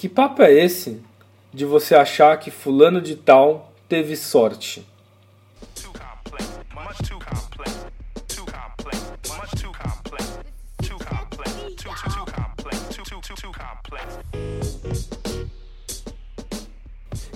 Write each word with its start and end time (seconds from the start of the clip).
Que 0.00 0.08
papo 0.08 0.42
é 0.42 0.50
esse 0.50 0.98
de 1.52 1.66
você 1.66 1.94
achar 1.94 2.34
que 2.38 2.50
fulano 2.50 3.02
de 3.02 3.16
tal 3.16 3.70
teve 3.86 4.16
sorte? 4.16 4.82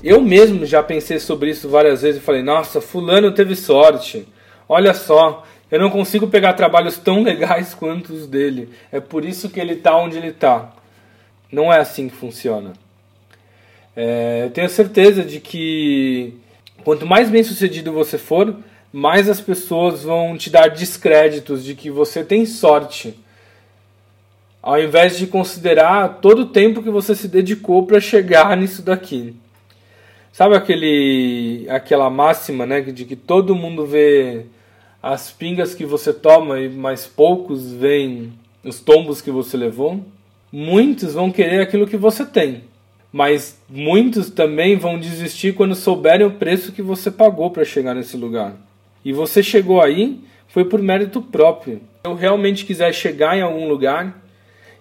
Eu 0.02 0.22
mesmo 0.22 0.64
já 0.64 0.82
pensei 0.82 1.18
sobre 1.18 1.50
isso 1.50 1.68
várias 1.68 2.00
vezes 2.00 2.22
e 2.22 2.24
falei: 2.24 2.42
nossa, 2.42 2.80
Fulano 2.80 3.30
teve 3.32 3.54
sorte. 3.54 4.26
Olha 4.66 4.94
só, 4.94 5.44
eu 5.70 5.78
não 5.78 5.90
consigo 5.90 6.28
pegar 6.28 6.54
trabalhos 6.54 6.96
tão 6.96 7.20
legais 7.24 7.74
quanto 7.74 8.14
os 8.14 8.26
dele. 8.26 8.70
É 8.90 9.00
por 9.00 9.22
isso 9.22 9.50
que 9.50 9.60
ele 9.60 9.74
está 9.74 9.94
onde 9.98 10.16
ele 10.16 10.28
está. 10.28 10.72
Não 11.54 11.72
é 11.72 11.78
assim 11.78 12.08
que 12.08 12.16
funciona. 12.16 12.72
É, 13.94 14.42
eu 14.44 14.50
tenho 14.50 14.68
certeza 14.68 15.22
de 15.22 15.38
que 15.38 16.34
quanto 16.82 17.06
mais 17.06 17.30
bem 17.30 17.44
sucedido 17.44 17.92
você 17.92 18.18
for, 18.18 18.56
mais 18.92 19.28
as 19.28 19.40
pessoas 19.40 20.02
vão 20.02 20.36
te 20.36 20.50
dar 20.50 20.68
descréditos 20.68 21.64
de 21.64 21.76
que 21.76 21.90
você 21.90 22.24
tem 22.24 22.44
sorte. 22.44 23.16
Ao 24.60 24.82
invés 24.82 25.16
de 25.16 25.28
considerar 25.28 26.18
todo 26.20 26.40
o 26.40 26.46
tempo 26.46 26.82
que 26.82 26.90
você 26.90 27.14
se 27.14 27.28
dedicou 27.28 27.86
para 27.86 28.00
chegar 28.00 28.56
nisso 28.56 28.82
daqui. 28.82 29.36
Sabe 30.32 30.56
aquele 30.56 31.66
aquela 31.68 32.10
máxima, 32.10 32.66
né, 32.66 32.80
de 32.80 33.04
que 33.04 33.14
todo 33.14 33.54
mundo 33.54 33.86
vê 33.86 34.46
as 35.00 35.30
pingas 35.30 35.72
que 35.72 35.84
você 35.86 36.12
toma 36.12 36.58
e 36.58 36.68
mais 36.68 37.06
poucos 37.06 37.72
veem 37.72 38.32
os 38.64 38.80
tombos 38.80 39.20
que 39.20 39.30
você 39.30 39.56
levou? 39.56 40.04
Muitos 40.56 41.14
vão 41.14 41.32
querer 41.32 41.60
aquilo 41.60 41.84
que 41.84 41.96
você 41.96 42.24
tem, 42.24 42.62
mas 43.12 43.60
muitos 43.68 44.30
também 44.30 44.76
vão 44.76 45.00
desistir 45.00 45.52
quando 45.52 45.74
souberem 45.74 46.24
o 46.24 46.30
preço 46.30 46.70
que 46.70 46.80
você 46.80 47.10
pagou 47.10 47.50
para 47.50 47.64
chegar 47.64 47.92
nesse 47.92 48.16
lugar. 48.16 48.54
E 49.04 49.12
você 49.12 49.42
chegou 49.42 49.82
aí 49.82 50.20
foi 50.46 50.64
por 50.64 50.80
mérito 50.80 51.20
próprio. 51.20 51.78
Se 51.78 52.08
eu 52.08 52.14
realmente 52.14 52.64
quiser 52.64 52.94
chegar 52.94 53.36
em 53.36 53.42
algum 53.42 53.66
lugar, 53.66 54.22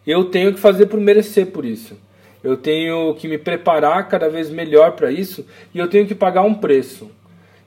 eu 0.06 0.26
tenho 0.26 0.54
que 0.54 0.60
fazer 0.60 0.86
por 0.86 1.00
merecer 1.00 1.48
por 1.48 1.66
isso. 1.66 1.98
Eu 2.44 2.56
tenho 2.56 3.16
que 3.16 3.28
me 3.28 3.40
preparar 3.40 4.08
cada 4.08 4.30
vez 4.30 4.52
melhor 4.52 4.92
para 4.92 5.12
isso 5.12 5.44
e 5.74 5.80
eu 5.80 5.88
tenho 5.88 6.06
que 6.06 6.14
pagar 6.14 6.44
um 6.44 6.54
preço. 6.54 7.10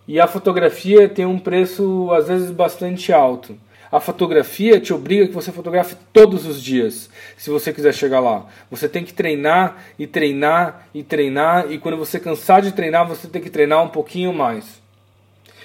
E 0.07 0.21
a 0.21 0.29
fotografia 0.29 1.09
tem 1.09 1.27
um 1.27 1.41
preço 1.41 2.09
às 2.13 2.29
vezes 2.29 2.53
bastante 2.53 3.13
alto. 3.13 3.59
A 3.91 4.01
fotografia 4.01 4.81
te 4.81 4.93
obriga 4.93 5.27
que 5.27 5.35
você 5.35 5.53
fotografe 5.53 5.97
todos 6.13 6.47
os 6.47 6.63
dias, 6.63 7.09
se 7.37 7.51
você 7.51 7.73
quiser 7.73 7.95
chegar 7.95 8.21
lá. 8.21 8.47
Você 8.71 8.89
tem 8.89 9.05
que 9.05 9.13
treinar 9.13 9.77
e 9.99 10.07
treinar 10.07 10.89
e 10.93 11.03
treinar, 11.03 11.71
e 11.71 11.79
quando 11.79 11.97
você 11.97 12.19
cansar 12.19 12.63
de 12.63 12.73
treinar, 12.73 13.07
você 13.07 13.29
tem 13.29 13.41
que 13.41 13.51
treinar 13.51 13.83
um 13.83 13.89
pouquinho 13.89 14.33
mais. 14.33 14.81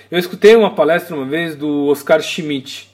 Eu 0.10 0.20
escutei 0.20 0.56
uma 0.56 0.76
palestra 0.76 1.16
uma 1.16 1.26
vez 1.26 1.56
do 1.56 1.88
Oscar 1.88 2.22
Schmidt, 2.22 2.92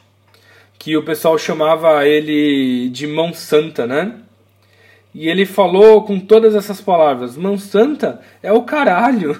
que 0.78 0.95
o 0.95 1.03
pessoal 1.03 1.38
chamava 1.38 2.06
ele 2.06 2.89
de 2.89 3.08
mão 3.08 3.34
santa, 3.34 3.88
né? 3.88 4.14
E 5.14 5.28
ele 5.28 5.47
falou 5.47 6.03
com 6.03 6.19
todas 6.19 6.53
essas 6.53 6.80
palavras: 6.80 7.36
Mão 7.36 7.58
Santa 7.58 8.22
é 8.44 8.53
o 8.53 8.62
caralho. 8.62 9.39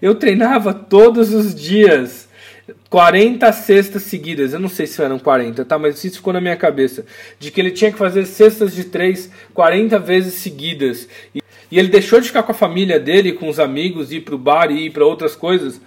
Eu 0.00 0.14
treinava 0.14 0.72
todos 0.72 1.32
os 1.34 1.54
dias. 1.54 2.23
40 2.88 3.52
cestas 3.52 4.02
seguidas, 4.04 4.52
eu 4.52 4.60
não 4.60 4.68
sei 4.68 4.86
se 4.86 5.02
eram 5.02 5.18
40, 5.18 5.64
tá? 5.64 5.78
Mas 5.78 6.02
isso 6.02 6.16
ficou 6.16 6.32
na 6.32 6.40
minha 6.40 6.56
cabeça. 6.56 7.04
De 7.38 7.50
que 7.50 7.60
ele 7.60 7.70
tinha 7.70 7.92
que 7.92 7.98
fazer 7.98 8.24
cestas 8.26 8.74
de 8.74 8.84
3 8.84 9.30
40 9.52 9.98
vezes 9.98 10.34
seguidas. 10.34 11.08
E, 11.34 11.42
e 11.70 11.78
ele 11.78 11.88
deixou 11.88 12.20
de 12.20 12.28
ficar 12.28 12.42
com 12.42 12.52
a 12.52 12.54
família 12.54 12.98
dele, 12.98 13.32
com 13.32 13.48
os 13.48 13.58
amigos, 13.58 14.12
ir 14.12 14.20
pro 14.20 14.38
bar 14.38 14.70
e 14.70 14.86
ir 14.86 14.90
para 14.90 15.04
outras 15.04 15.36
coisas, 15.36 15.80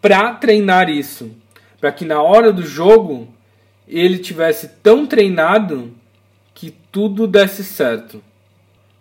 pra 0.00 0.32
treinar 0.34 0.88
isso. 0.88 1.30
Para 1.80 1.92
que 1.92 2.04
na 2.04 2.22
hora 2.22 2.52
do 2.52 2.62
jogo 2.62 3.28
ele 3.86 4.18
tivesse 4.18 4.68
tão 4.82 5.06
treinado 5.06 5.92
que 6.54 6.70
tudo 6.92 7.26
desse 7.26 7.64
certo. 7.64 8.22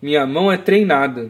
Minha 0.01 0.25
mão 0.25 0.51
é 0.51 0.57
treinada. 0.57 1.29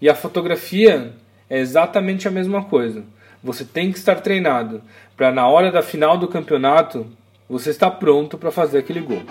E 0.00 0.08
a 0.08 0.14
fotografia 0.14 1.12
é 1.48 1.58
exatamente 1.58 2.26
a 2.26 2.30
mesma 2.30 2.64
coisa. 2.64 3.04
Você 3.42 3.64
tem 3.64 3.90
que 3.90 3.98
estar 3.98 4.20
treinado 4.20 4.82
para 5.16 5.32
na 5.32 5.48
hora 5.48 5.72
da 5.72 5.82
final 5.82 6.16
do 6.16 6.28
campeonato 6.28 7.06
você 7.48 7.70
estar 7.70 7.90
pronto 7.90 8.38
para 8.38 8.52
fazer 8.52 8.78
aquele 8.78 9.00
gol. 9.00 9.22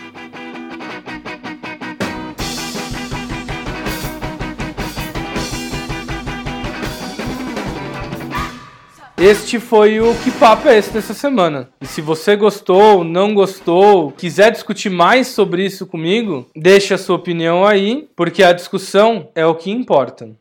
Este 9.18 9.60
foi 9.60 10.02
o 10.02 10.14
Que 10.16 10.32
Papo 10.32 10.68
é 10.68 10.78
esse 10.78 10.92
dessa 10.92 11.14
semana. 11.14 11.70
E 11.80 11.86
se 11.86 12.02
você 12.02 12.36
gostou, 12.36 13.06
não 13.06 13.34
gostou, 13.34 14.12
quiser 14.12 14.52
discutir 14.52 14.90
mais 14.90 15.28
sobre 15.28 15.64
isso 15.64 15.86
comigo, 15.86 16.50
deixe 16.56 16.94
a 16.94 16.98
sua 16.98 17.16
opinião 17.16 17.64
aí, 17.64 18.10
porque 18.16 18.44
a 18.44 18.52
discussão 18.52 19.30
é 19.36 19.46
o 19.46 19.56
que 19.56 19.72
importa. 19.72 20.32